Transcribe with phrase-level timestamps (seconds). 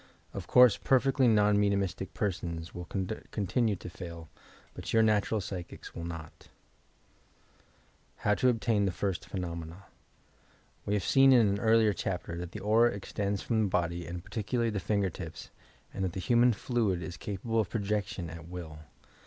[0.33, 4.29] (Of course, perfectly Qon mediumistic persons will con tinue to fail,
[4.73, 9.83] bat natural psychics will not.) 3 YOUR PSYCHIC POWERS HOW TO OBTAIN THE FIRST PHENOMENA
[10.87, 14.23] We have Been in an earlier chapter that the aura extends from the body and
[14.23, 15.51] particularly the 6nger tips,
[15.93, 18.79] and that this human fluid ia capable of projection at will.